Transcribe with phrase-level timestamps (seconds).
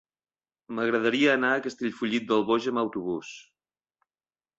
[0.77, 3.31] M'agradaria anar a Castellfollit del Boix amb autobús.